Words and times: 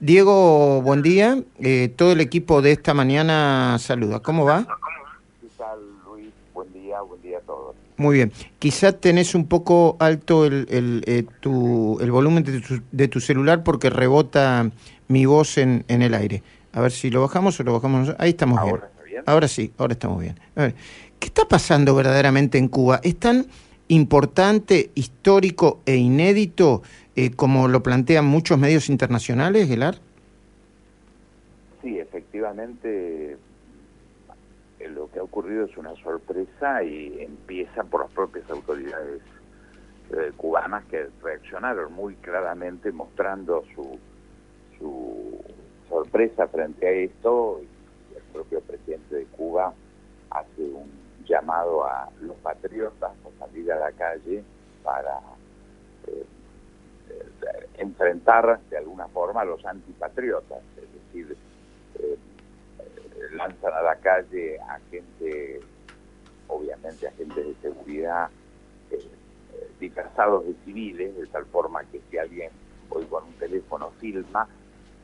Diego, 0.00 0.80
buen 0.80 1.02
día. 1.02 1.42
Eh, 1.58 1.92
todo 1.96 2.12
el 2.12 2.20
equipo 2.20 2.62
de 2.62 2.70
esta 2.70 2.94
mañana 2.94 3.76
saluda. 3.80 4.20
¿Cómo 4.20 4.44
va? 4.44 4.64
¿Qué 5.40 5.48
tal, 5.58 5.78
Luis? 6.06 6.28
Buen 6.54 6.72
día, 6.72 7.00
buen 7.00 7.20
día 7.20 7.38
a 7.38 7.40
todos. 7.40 7.74
Muy 7.96 8.14
bien. 8.14 8.32
Quizá 8.60 8.92
tenés 8.92 9.34
un 9.34 9.48
poco 9.48 9.96
alto 9.98 10.46
el, 10.46 10.68
el, 10.70 11.02
eh, 11.06 11.24
tu, 11.40 11.98
el 12.00 12.12
volumen 12.12 12.44
de 12.44 12.60
tu, 12.60 12.80
de 12.92 13.08
tu, 13.08 13.18
celular 13.18 13.64
porque 13.64 13.90
rebota 13.90 14.70
mi 15.08 15.26
voz 15.26 15.58
en, 15.58 15.84
en, 15.88 16.02
el 16.02 16.14
aire. 16.14 16.44
A 16.72 16.80
ver 16.80 16.92
si 16.92 17.10
lo 17.10 17.20
bajamos 17.22 17.58
o 17.58 17.64
lo 17.64 17.72
bajamos. 17.72 18.14
Ahí 18.18 18.30
estamos 18.30 18.58
¿Ahora 18.60 18.72
bien. 18.72 18.90
está 18.92 19.02
bien? 19.02 19.22
Ahora 19.26 19.48
sí, 19.48 19.72
ahora 19.78 19.94
estamos 19.94 20.20
bien. 20.20 20.38
A 20.54 20.62
ver, 20.62 20.74
¿qué 21.18 21.26
está 21.26 21.48
pasando 21.48 21.92
verdaderamente 21.96 22.56
en 22.56 22.68
Cuba? 22.68 23.00
¿Es 23.02 23.16
tan 23.16 23.48
importante, 23.88 24.90
histórico 24.94 25.80
e 25.86 25.96
inédito 25.96 26.82
eh, 27.20 27.32
como 27.34 27.66
lo 27.66 27.82
plantean 27.82 28.26
muchos 28.26 28.58
medios 28.58 28.88
internacionales, 28.88 29.66
Gelar? 29.66 29.96
Sí, 31.82 31.98
efectivamente 31.98 33.36
lo 34.90 35.10
que 35.10 35.18
ha 35.18 35.24
ocurrido 35.24 35.64
es 35.64 35.76
una 35.76 35.96
sorpresa 35.96 36.84
y 36.84 37.20
empieza 37.20 37.82
por 37.82 38.02
las 38.02 38.12
propias 38.12 38.48
autoridades 38.48 39.20
eh, 40.12 40.30
cubanas 40.36 40.84
que 40.84 41.08
reaccionaron 41.20 41.92
muy 41.92 42.14
claramente 42.14 42.92
mostrando 42.92 43.64
su, 43.74 43.98
sorpresa 45.88 46.46
frente 46.46 46.86
a 46.86 46.90
esto 46.92 47.60
y 47.62 48.16
el 48.16 48.22
propio 48.32 48.60
presidente 48.60 49.16
de 49.16 49.24
Cuba 49.24 49.74
hace 50.30 50.62
un 50.62 50.88
llamado 51.26 51.84
a 51.84 52.08
los 52.20 52.36
patriotas 52.36 53.10
a 53.10 53.38
salir 53.40 53.72
a 53.72 53.80
la 53.80 53.90
calle 53.90 54.44
para 54.84 55.18
eh, 56.06 56.24
enfrentar 57.78 58.60
de 58.70 58.78
alguna 58.78 59.06
forma 59.08 59.42
a 59.42 59.44
los 59.44 59.64
antipatriotas, 59.64 60.58
es 60.76 60.92
decir, 60.92 61.36
eh, 62.00 62.18
lanzan 63.32 63.72
a 63.72 63.82
la 63.82 63.96
calle 63.96 64.58
a 64.60 64.78
gente, 64.90 65.60
obviamente 66.48 67.06
a 67.06 67.12
gente 67.12 67.42
de 67.42 67.54
seguridad, 67.62 68.30
eh, 68.90 69.08
disfrazados 69.80 70.46
de 70.46 70.54
civiles, 70.64 71.16
de 71.16 71.26
tal 71.28 71.46
forma 71.46 71.84
que 71.84 72.00
si 72.10 72.18
alguien 72.18 72.50
hoy 72.90 73.04
con 73.06 73.24
un 73.24 73.32
teléfono 73.34 73.90
filma, 74.00 74.48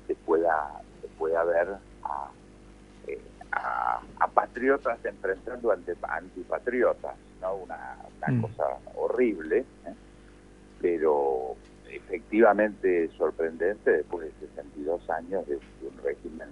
se 0.06 0.14
pueda, 0.16 0.80
se 1.00 1.08
pueda 1.08 1.44
ver 1.44 1.68
a, 2.02 2.30
eh, 3.06 3.20
a, 3.52 4.00
a, 4.18 4.28
patriotas 4.28 5.02
enfrentando 5.05 5.70
ante 5.70 5.94
antipatriotas, 6.02 7.16
¿no? 7.41 7.55
Una, 7.56 7.96
una 8.18 8.28
mm. 8.28 8.42
cosa 8.42 8.64
horrible, 8.96 9.58
¿eh? 9.58 9.94
pero 10.80 11.56
efectivamente 11.97 13.11
sorprendente 13.17 13.91
después 13.91 14.27
de 14.27 14.47
62 14.48 15.11
años 15.11 15.47
de 15.47 15.56
un 15.56 16.05
régimen 16.05 16.48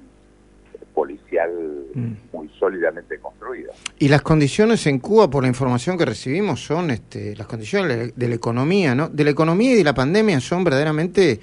policial 0.95 1.51
mm. 1.95 2.13
muy 2.33 2.49
sólidamente 2.59 3.19
construido. 3.19 3.73
Y 3.99 4.09
las 4.09 4.23
condiciones 4.23 4.87
en 4.87 4.99
Cuba, 4.99 5.29
por 5.31 5.43
la 5.43 5.49
información 5.49 5.97
que 5.97 6.05
recibimos, 6.05 6.65
son 6.65 6.91
este, 6.91 7.35
las 7.37 7.47
condiciones 7.47 8.15
de 8.15 8.29
la 8.29 8.35
economía, 8.35 8.95
¿no? 8.95 9.09
De 9.09 9.25
la 9.25 9.31
economía 9.31 9.73
y 9.73 9.77
de 9.77 9.85
la 9.85 9.95
pandemia 9.95 10.41
son 10.41 10.65
verdaderamente 10.65 11.41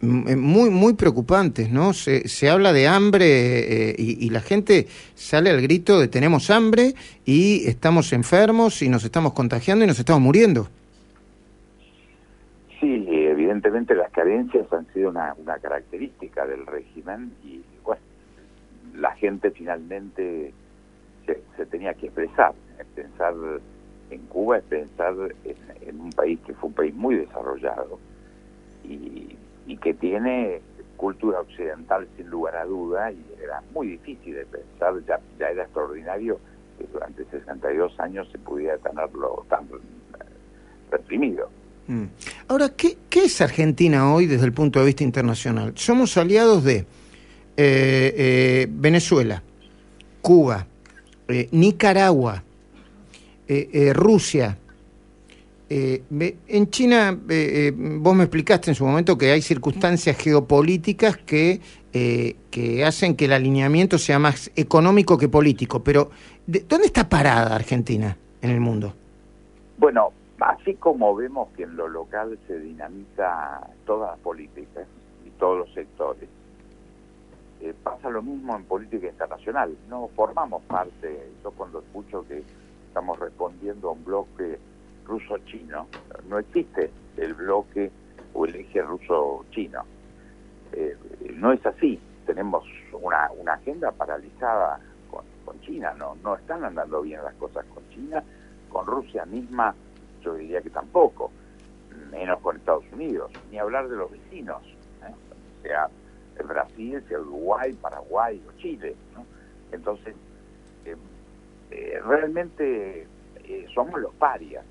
muy 0.00 0.68
muy 0.68 0.92
preocupantes, 0.92 1.70
¿no? 1.70 1.94
Se, 1.94 2.28
se 2.28 2.50
habla 2.50 2.74
de 2.74 2.86
hambre 2.86 3.90
eh, 3.90 3.96
y, 3.96 4.26
y, 4.26 4.28
la 4.30 4.42
gente 4.42 4.86
sale 5.14 5.48
al 5.48 5.62
grito 5.62 5.98
de 5.98 6.08
tenemos 6.08 6.50
hambre 6.50 6.94
y 7.24 7.66
estamos 7.66 8.12
enfermos 8.12 8.82
y 8.82 8.90
nos 8.90 9.04
estamos 9.04 9.32
contagiando 9.32 9.84
y 9.84 9.88
nos 9.88 9.98
estamos 9.98 10.20
muriendo. 10.20 10.68
Sí, 12.84 13.06
evidentemente 13.08 13.94
las 13.94 14.10
carencias 14.10 14.70
han 14.70 14.86
sido 14.92 15.08
una, 15.08 15.34
característica 15.62 16.46
del 16.46 16.66
régimen 16.66 17.32
y 17.42 17.62
bueno, 17.82 18.02
la 18.94 19.12
gente 19.12 19.50
finalmente 19.52 20.52
se, 21.24 21.42
se 21.56 21.66
tenía 21.66 21.94
que 21.94 22.06
expresar, 22.06 22.52
pensar 22.94 23.32
en 24.10 24.20
Cuba 24.26 24.58
es 24.58 24.64
pensar 24.64 25.14
en, 25.44 25.88
en 25.88 26.00
un 26.00 26.10
país 26.10 26.38
que 26.46 26.52
fue 26.52 26.68
un 26.68 26.74
país 26.74 26.94
muy 26.94 27.14
desarrollado 27.16 27.98
y 28.84 29.34
y 29.66 29.76
que 29.76 29.94
tiene 29.94 30.60
cultura 30.96 31.40
occidental 31.40 32.06
sin 32.16 32.28
lugar 32.28 32.56
a 32.56 32.64
duda 32.64 33.10
y 33.10 33.24
era 33.42 33.62
muy 33.72 33.88
difícil 33.88 34.34
de 34.34 34.46
pensar, 34.46 34.94
ya, 35.06 35.20
ya 35.38 35.48
era 35.48 35.64
extraordinario 35.64 36.38
que 36.78 36.86
durante 36.92 37.24
62 37.24 37.98
años 38.00 38.28
se 38.30 38.38
pudiera 38.38 38.78
tenerlo 38.78 39.44
tan 39.48 39.66
reprimido. 40.90 41.48
Mm. 41.86 42.04
Ahora, 42.48 42.70
¿qué, 42.70 42.96
¿qué, 43.10 43.24
es 43.24 43.40
Argentina 43.40 44.12
hoy 44.12 44.26
desde 44.26 44.46
el 44.46 44.52
punto 44.52 44.78
de 44.80 44.86
vista 44.86 45.04
internacional? 45.04 45.72
Somos 45.76 46.16
aliados 46.16 46.64
de 46.64 46.76
eh, 46.76 46.86
eh, 47.56 48.66
Venezuela, 48.70 49.42
Cuba, 50.22 50.66
eh, 51.28 51.48
Nicaragua, 51.52 52.42
Rusia, 53.92 54.56
en 55.68 56.70
China, 56.70 57.12
vos 57.12 58.14
me 58.14 58.24
explicaste 58.24 58.70
en 58.70 58.74
su 58.74 58.86
momento 58.86 59.18
que 59.18 59.32
hay 59.32 59.42
circunstancias 59.42 60.16
geopolíticas 60.16 61.18
que, 61.18 61.60
que 61.92 62.84
hacen 62.86 63.14
que 63.14 63.26
el 63.26 63.34
alineamiento 63.34 63.98
sea 63.98 64.18
más 64.18 64.50
económico 64.56 65.18
que 65.18 65.28
político, 65.28 65.84
pero 65.84 66.10
¿de, 66.46 66.64
¿dónde 66.66 66.86
está 66.86 67.06
parada 67.06 67.54
Argentina 67.54 68.16
en 68.40 68.50
el 68.50 68.60
mundo? 68.60 68.94
Bueno, 69.76 70.10
así 70.40 70.74
como 70.74 71.14
vemos 71.14 71.48
que 71.56 71.64
en 71.64 71.76
lo 71.76 71.88
local 71.88 72.38
se 72.46 72.58
dinamiza 72.58 73.68
todas 73.86 74.12
las 74.12 74.20
políticas 74.20 74.86
y 75.24 75.30
todos 75.30 75.58
los 75.58 75.74
sectores, 75.74 76.28
eh, 77.60 77.74
pasa 77.82 78.10
lo 78.10 78.22
mismo 78.22 78.56
en 78.56 78.64
política 78.64 79.08
internacional. 79.08 79.76
No 79.88 80.08
formamos 80.14 80.62
parte, 80.64 81.30
yo 81.42 81.50
cuando 81.52 81.80
escucho 81.80 82.26
que 82.26 82.42
estamos 82.88 83.18
respondiendo 83.18 83.88
a 83.88 83.92
un 83.92 84.04
bloque 84.04 84.58
ruso-chino. 85.06 85.86
No 86.28 86.38
existe 86.38 86.90
el 87.16 87.34
bloque 87.34 87.90
o 88.32 88.44
el 88.44 88.54
eje 88.56 88.82
ruso-chino. 88.82 89.82
Eh, 90.72 90.96
no 91.34 91.52
es 91.52 91.64
así. 91.64 92.00
Tenemos 92.26 92.64
una, 92.92 93.30
una 93.32 93.54
agenda 93.54 93.92
paralizada 93.92 94.80
con, 95.10 95.24
con, 95.44 95.60
China. 95.60 95.94
No, 95.98 96.16
no 96.22 96.36
están 96.36 96.64
andando 96.64 97.02
bien 97.02 97.22
las 97.22 97.34
cosas 97.34 97.64
con 97.72 97.88
China. 97.90 98.22
Con 98.70 98.86
Rusia 98.86 99.24
misma, 99.24 99.74
yo 100.24 100.34
diría 100.34 100.60
que 100.62 100.70
tampoco. 100.70 101.30
Menos 102.10 102.40
con 102.40 102.56
Estados 102.56 102.84
Unidos. 102.92 103.30
Ni 103.50 103.58
hablar 103.58 103.88
de 103.88 103.96
los 103.96 104.10
vecinos. 104.10 104.62
¿eh? 105.02 105.14
Sea 105.62 105.88
Brasil, 106.46 107.02
sea 107.08 107.20
Uruguay, 107.20 107.72
Paraguay 107.74 108.42
o 108.48 108.52
Chile. 108.58 108.96
¿no? 109.14 109.24
Entonces, 109.72 110.14
eh, 110.84 110.96
eh 111.70 112.00
realmente 112.04 113.06
eh, 113.44 113.66
somos 113.74 114.00
los 114.00 114.14
parias 114.14 114.64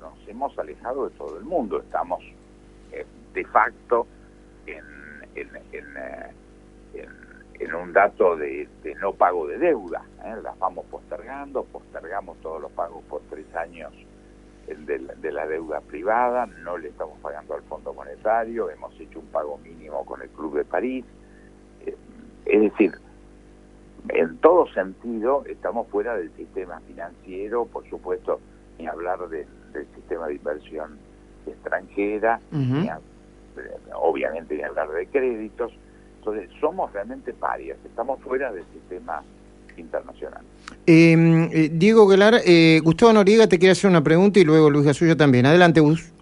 nos 0.00 0.14
hemos 0.28 0.58
alejado 0.58 1.10
de 1.10 1.16
todo 1.16 1.36
el 1.36 1.44
mundo, 1.44 1.78
estamos 1.78 2.24
de 3.34 3.44
facto 3.44 4.06
en, 4.66 4.80
un 7.74 7.92
dato 7.92 8.36
de, 8.36 8.66
no 9.00 9.12
pago 9.12 9.46
de 9.46 9.58
deuda, 9.58 10.02
¿eh? 10.24 10.36
las 10.42 10.58
vamos 10.58 10.86
postergando, 10.86 11.64
postergamos 11.64 12.38
todos 12.40 12.62
los 12.62 12.72
pagos 12.72 13.04
por 13.04 13.20
tres 13.28 13.54
años 13.54 13.92
de 14.66 14.98
la, 14.98 15.14
de 15.14 15.32
la 15.32 15.46
deuda 15.46 15.80
privada, 15.80 16.46
no 16.46 16.78
le 16.78 16.88
estamos 16.88 17.18
pagando 17.20 17.54
al 17.54 17.62
Fondo 17.62 17.92
Monetario, 17.92 18.70
hemos 18.70 18.98
hecho 19.00 19.20
un 19.20 19.26
pago 19.26 19.58
mínimo 19.58 20.04
con 20.04 20.22
el 20.22 20.28
Club 20.30 20.56
de 20.56 20.64
París, 20.64 21.04
eh, 21.86 21.96
es 22.46 22.60
decir, 22.60 22.92
en 24.08 24.36
todo 24.38 24.66
sentido 24.72 25.44
estamos 25.46 25.88
fuera 25.88 26.16
del 26.16 26.30
sistema 26.36 26.80
financiero, 26.80 27.66
por 27.66 27.88
supuesto, 27.88 28.40
ni 28.78 28.86
hablar 28.86 29.28
del, 29.28 29.46
del 29.72 29.86
sistema 29.94 30.26
de 30.28 30.34
inversión 30.34 30.98
extranjera, 31.46 32.40
uh 32.52 32.56
-huh. 32.56 32.82
ni 32.82 32.88
a, 32.88 33.00
obviamente 33.94 34.56
ni 34.56 34.62
hablar 34.62 34.90
de 34.90 35.06
créditos. 35.06 35.72
Entonces, 36.18 36.50
somos 36.60 36.92
realmente 36.92 37.32
parias, 37.32 37.78
estamos 37.84 38.20
fuera 38.20 38.52
del 38.52 38.64
sistema 38.72 39.22
internacional. 39.80 40.42
Eh, 40.86 41.48
eh, 41.52 41.70
Diego 41.72 42.06
Guelar, 42.06 42.40
eh, 42.44 42.80
Gustavo 42.82 43.12
Noriega 43.12 43.46
te 43.46 43.58
quiere 43.58 43.72
hacer 43.72 43.90
una 43.90 44.02
pregunta 44.02 44.38
y 44.38 44.44
luego 44.44 44.70
Luis 44.70 44.86
Gasuyo 44.86 45.16
también. 45.16 45.46
Adelante, 45.46 45.80
Gus. 45.80 46.12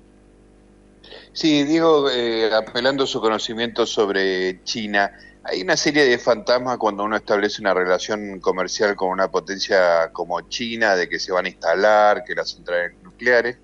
Sí, 1.32 1.64
Diego, 1.64 2.10
eh, 2.10 2.50
apelando 2.52 3.05
a 3.05 3.06
su 3.06 3.20
conocimiento 3.20 3.87
sobre 3.87 4.62
China, 4.64 5.12
hay 5.44 5.62
una 5.62 5.76
serie 5.76 6.05
de 6.05 6.19
fantasmas 6.19 6.78
cuando 6.78 7.05
uno 7.05 7.16
establece 7.16 7.62
una 7.62 7.72
relación 7.72 8.40
comercial 8.40 8.96
con 8.96 9.10
una 9.10 9.28
potencia 9.28 10.11
como 10.12 10.40
China, 10.43 10.96
de 10.96 11.08
que 11.08 11.19
se 11.19 11.31
van 11.32 11.46
a 11.46 11.49
instalar, 11.49 12.25
que 12.25 12.34
las 12.34 12.50
centrales 12.50 12.93
nucleares. 13.04 13.56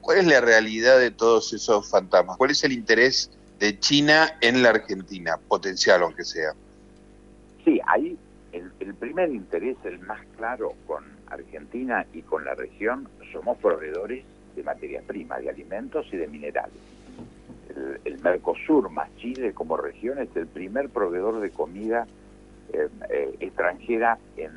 ¿Cuál 0.00 0.18
es 0.18 0.26
la 0.26 0.40
realidad 0.40 0.98
de 0.98 1.12
todos 1.12 1.52
esos 1.52 1.88
fantasmas? 1.88 2.36
¿Cuál 2.36 2.50
es 2.50 2.64
el 2.64 2.72
interés 2.72 3.30
de 3.60 3.78
China 3.78 4.36
en 4.40 4.62
la 4.62 4.70
Argentina, 4.70 5.38
potencial 5.48 6.02
aunque 6.02 6.24
sea? 6.24 6.52
Sí, 7.64 7.80
ahí 7.86 8.11
el, 8.82 8.94
primer 8.94 9.30
interés, 9.30 9.76
el 9.84 10.00
más 10.00 10.20
claro 10.36 10.74
con 10.86 11.04
Argentina 11.28 12.04
y 12.12 12.22
con 12.22 12.44
la 12.44 12.54
región, 12.54 13.08
somos 13.32 13.58
proveedores 13.58 14.24
de 14.54 14.62
materia 14.62 15.02
prima, 15.06 15.38
de 15.38 15.48
alimentos 15.48 16.06
y 16.12 16.16
de 16.16 16.26
minerales. 16.26 16.74
Es 17.68 17.76
el, 18.04 18.20
Mercosur 18.20 18.90
más 18.90 19.14
Chile 19.16 19.52
como 19.54 19.76
región 19.76 20.18
es 20.18 20.34
el 20.36 20.46
primer 20.46 20.90
proveedor 20.90 21.40
de 21.40 21.50
comida 21.50 22.06
eh, 22.72 22.88
eh, 23.08 23.36
extranjera 23.40 24.18
en, 24.36 24.52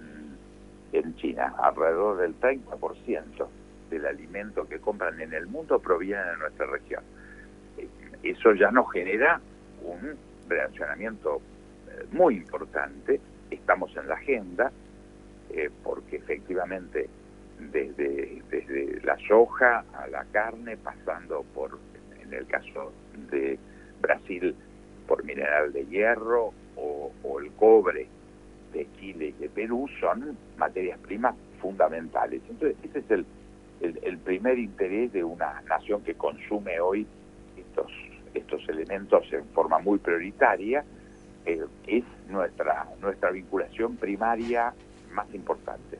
en 0.92 1.16
China. 1.16 1.54
Alrededor 1.58 2.18
del 2.18 2.40
30% 2.40 3.48
del 3.90 4.06
alimento 4.06 4.68
que 4.68 4.80
compran 4.80 5.22
en 5.22 5.34
el 5.34 5.48
mundo 5.48 5.80
proviene 5.80 6.24
de 6.24 6.38
nuestra 6.38 6.66
región. 6.66 7.04
Eh, 7.78 7.88
eso 8.24 8.54
ya 8.54 8.72
nos 8.72 8.92
genera 8.92 9.40
un 9.84 10.16
relacionamiento 10.50 11.42
muy 12.12 12.36
importante. 12.36 13.22
Estamos 13.52 13.96
en 13.96 14.08
la 14.08 14.16
agenda 14.16 14.72
porque 15.84 16.18
efectivamente 16.18 17.08
desde, 17.60 18.42
desde 18.50 19.02
la 19.04 19.18
soja 19.28 19.86
a 19.94 20.08
la 20.08 20.26
carne, 20.26 20.78
pasando 20.78 21.46
por 21.54 21.80
en 22.22 22.34
el 22.34 22.46
caso 22.48 22.92
de 23.32 23.58
Brasil 24.02 24.56
por 25.08 25.24
mineral 25.24 25.72
de 25.72 25.86
hierro 25.86 26.54
o, 26.76 27.12
el 27.40 27.52
cobre 27.54 28.08
de 28.74 28.88
Chile 28.98 29.34
y 29.38 29.42
de 29.42 29.50
Perú 29.50 29.88
son 30.00 30.38
materias 30.58 31.00
primas 31.00 31.36
fundamentales. 31.62 32.42
Entonces, 32.50 32.78
ese 32.84 33.00
es 33.00 33.12
el, 33.12 33.26
el, 33.82 34.18
primer 34.20 34.58
interés 34.58 35.12
de 35.12 35.24
una 35.24 35.62
nación 35.62 36.02
que 36.02 36.16
consume 36.16 36.80
hoy 36.80 37.06
estos, 37.58 37.92
estos 38.34 38.68
elementos 38.70 39.32
en 39.32 39.46
forma 39.50 39.80
muy 39.80 40.00
prioritaria, 40.00 40.84
eh, 41.46 41.66
es 41.88 42.04
nuestra, 42.30 42.88
nuestra 43.02 43.32
vinculación 43.32 43.96
primaria 43.96 44.74
más 45.14 45.28
importante. 45.34 45.98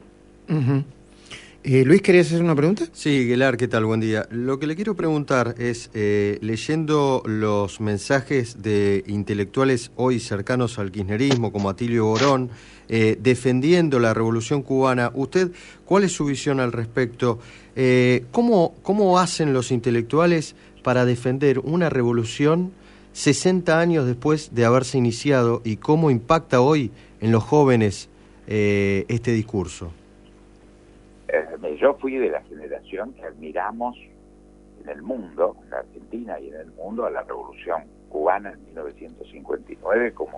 Eh, 1.68 1.84
Luis, 1.84 2.04
¿querías 2.04 2.28
hacer 2.28 2.44
una 2.44 2.56
pregunta? 2.56 2.86
Sí, 2.94 3.26
Gelar, 3.28 3.58
¿qué 3.58 3.68
tal? 3.68 3.86
Buen 3.86 4.00
día. 4.00 4.28
Lo 4.30 4.60
que 4.60 4.68
le 4.68 4.76
quiero 4.76 4.96
preguntar 4.96 5.56
es, 5.58 5.90
eh, 5.96 6.38
leyendo 6.42 7.24
los 7.26 7.82
mensajes 7.82 8.62
de 8.62 9.04
intelectuales 9.08 9.92
hoy 9.96 10.20
cercanos 10.20 10.78
al 10.78 10.92
kirchnerismo, 10.92 11.52
como 11.52 11.70
Atilio 11.70 12.06
Borón, 12.06 12.52
eh, 12.88 13.18
defendiendo 13.20 13.98
la 13.98 14.14
revolución 14.14 14.62
cubana, 14.62 15.10
¿usted 15.16 15.50
cuál 15.86 16.04
es 16.04 16.12
su 16.12 16.26
visión 16.26 16.60
al 16.60 16.72
respecto? 16.72 17.40
¿cómo, 18.32 18.74
¿Cómo 18.84 19.20
hacen 19.20 19.52
los 19.52 19.72
intelectuales 19.72 20.56
para 20.82 21.04
defender 21.04 21.60
una 21.60 21.90
revolución 21.90 22.72
60 23.16 23.80
años 23.80 24.06
después 24.06 24.54
de 24.54 24.66
haberse 24.66 24.98
iniciado 24.98 25.62
y 25.64 25.78
cómo 25.78 26.12
impacta 26.12 26.60
hoy 26.60 26.92
en 27.22 27.32
los 27.32 27.46
jóvenes 27.46 28.10
este 28.46 29.32
discurso? 29.32 29.94
Eh, 31.30 31.78
yo 31.80 31.94
fui 31.96 32.18
de 32.18 32.30
la 32.30 32.42
generación 32.44 33.14
que 33.14 33.24
admiramos 33.24 33.98
en 34.84 34.90
el 34.90 35.02
mundo, 35.02 35.56
en 35.64 35.70
la 35.70 35.78
Argentina 35.78 36.40
y 36.42 36.50
en 36.50 36.56
el 36.56 36.72
mundo, 36.74 37.06
a 37.06 37.10
la 37.10 37.24
revolución 37.24 37.84
cubana 38.10 38.52
en 38.52 38.66
1959 38.66 40.12
como 40.14 40.38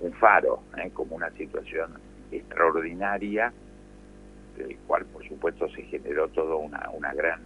un, 0.00 0.12
faro, 0.12 0.60
¿eh? 0.76 0.90
como 0.92 1.16
una 1.16 1.30
situación 1.30 1.94
extraordinaria, 2.30 3.54
del 4.58 4.76
cual 4.86 5.06
por 5.06 5.26
supuesto 5.26 5.66
se 5.70 5.82
generó 5.84 6.28
toda 6.28 6.56
una, 6.56 6.90
una 6.90 7.14
gran 7.14 7.40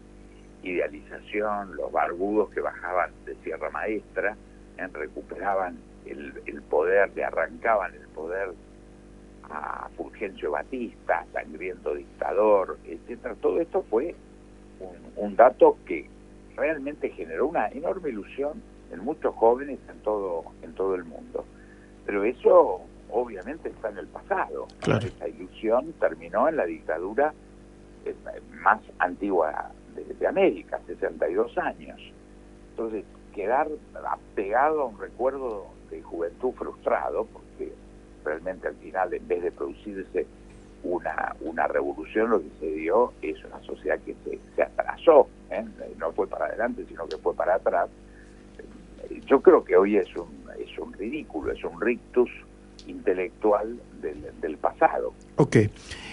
idealización, 0.62 1.76
los 1.76 1.90
barbudos 1.92 2.50
que 2.50 2.60
bajaban 2.60 3.10
de 3.24 3.34
Sierra 3.36 3.70
Maestra, 3.70 4.36
¿eh? 4.78 4.86
recuperaban 4.92 5.78
el, 6.06 6.34
el 6.46 6.62
poder, 6.62 7.10
le 7.14 7.24
arrancaban 7.24 7.94
el 7.94 8.06
poder 8.08 8.50
a 9.50 9.88
Fulgencio 9.96 10.52
Batista, 10.52 11.26
sangriento 11.32 11.94
dictador, 11.94 12.78
etcétera. 12.84 13.34
Todo 13.40 13.60
esto 13.60 13.84
fue 13.90 14.14
un, 15.16 15.36
dato 15.36 15.76
que 15.86 16.08
realmente 16.56 17.10
generó 17.10 17.48
una 17.48 17.68
enorme 17.68 18.10
ilusión 18.10 18.62
en 18.92 19.00
muchos 19.00 19.34
jóvenes 19.34 19.78
en 19.88 19.98
todo 19.98 20.44
en 20.62 20.72
todo 20.74 20.94
el 20.94 21.04
mundo. 21.04 21.44
Pero 22.06 22.24
eso 22.24 22.82
obviamente 23.10 23.68
está 23.68 23.90
en 23.90 23.98
el 23.98 24.06
pasado. 24.06 24.68
Esa 24.82 25.28
ilusión 25.28 25.92
terminó 25.98 26.48
en 26.48 26.56
la 26.56 26.64
dictadura 26.64 27.32
eh, 28.04 28.14
más 28.62 28.80
antigua 28.98 29.72
de, 29.94 30.04
de, 30.04 30.26
América, 30.26 30.80
62 30.86 31.56
años. 31.58 32.00
Entonces, 32.70 33.04
quedar 33.34 33.68
apegado 34.06 34.82
a 34.82 34.84
un 34.86 34.98
recuerdo 34.98 35.66
de 35.90 36.02
juventud 36.02 36.52
frustrado, 36.52 37.26
porque 37.26 37.72
realmente 38.24 38.68
al 38.68 38.76
final, 38.76 39.12
en 39.14 39.26
vez 39.26 39.42
de 39.42 39.52
producirse 39.52 40.26
una, 40.82 41.36
una 41.40 41.66
revolución, 41.66 42.30
lo 42.30 42.40
que 42.40 42.50
se 42.58 42.72
dio 42.72 43.12
es 43.22 43.42
una 43.44 43.60
sociedad 43.62 43.98
que 44.00 44.14
se, 44.24 44.38
se 44.56 44.62
atrasó, 44.62 45.28
¿eh? 45.50 45.64
no 45.98 46.12
fue 46.12 46.26
para 46.26 46.46
adelante, 46.46 46.84
sino 46.88 47.06
que 47.06 47.16
fue 47.18 47.34
para 47.34 47.56
atrás. 47.56 47.88
Yo 49.26 49.40
creo 49.40 49.64
que 49.64 49.76
hoy 49.76 49.96
es 49.96 50.14
un, 50.16 50.28
es 50.58 50.78
un 50.78 50.92
ridículo, 50.92 51.52
es 51.52 51.62
un 51.64 51.80
rictus 51.80 52.30
intelectual 52.90 53.78
del, 54.02 54.26
del 54.40 54.56
pasado. 54.58 55.12
Ok. 55.36 55.56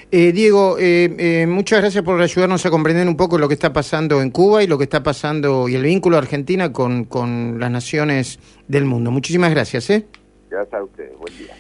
Eh, 0.09 0.31
Diego, 0.31 0.77
eh, 0.79 1.13
eh, 1.19 1.47
muchas 1.47 1.81
gracias 1.81 2.01
por 2.01 2.21
ayudarnos 2.21 2.65
a 2.65 2.69
comprender 2.69 3.06
un 3.09 3.18
poco 3.18 3.38
lo 3.38 3.50
que 3.50 3.56
está 3.56 3.74
pasando 3.74 4.21
en 4.21 4.31
Cuba 4.31 4.63
y 4.63 4.68
lo 4.68 4.77
que 4.77 4.85
está 4.85 5.03
pasando 5.03 5.68
y 5.68 5.75
el 5.75 5.83
vínculo 5.83 6.15
de 6.15 6.21
Argentina 6.21 6.71
con, 6.71 7.03
con 7.03 7.59
las 7.59 7.69
naciones 7.69 8.39
del 8.69 8.85
mundo. 8.85 9.12
Muchísimas 9.12 9.51
gracias. 9.51 9.89
¿eh? 9.89 10.06
Gracias 10.50 10.74
a 10.74 10.83
ustedes. 10.83 11.12
Buen 11.18 11.38
día. 11.38 11.53